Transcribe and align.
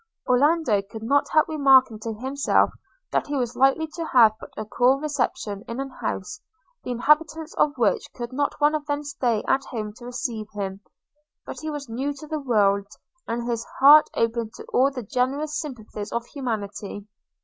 Orlando 0.27 0.81
could 0.81 1.03
not 1.03 1.29
help 1.29 1.47
remarking 1.47 1.99
to 1.99 2.11
himself, 2.15 2.71
that 3.11 3.27
he 3.27 3.35
was 3.35 3.55
likely 3.55 3.85
to 3.93 4.03
have 4.07 4.31
but 4.39 4.49
a 4.57 4.65
cool 4.65 4.99
reception 4.99 5.63
in 5.67 5.79
an 5.79 5.91
house, 5.91 6.41
the 6.83 6.89
inhabitants 6.89 7.53
of 7.53 7.77
which 7.77 8.11
could 8.15 8.33
not 8.33 8.59
one 8.59 8.73
of 8.73 8.87
them 8.87 9.03
stay 9.03 9.43
at 9.47 9.65
home 9.65 9.93
to 9.97 10.05
receive 10.05 10.47
him; 10.53 10.81
but 11.45 11.59
he 11.59 11.69
was 11.69 11.87
new 11.87 12.13
to 12.13 12.25
the 12.25 12.39
world, 12.39 12.87
and 13.27 13.43
his 13.47 13.63
heart 13.79 14.09
open 14.15 14.49
to 14.55 14.65
all 14.73 14.89
the 14.89 15.03
generous 15.03 15.59
sympathies 15.59 16.11
of 16.11 16.25
humanity. 16.25 17.05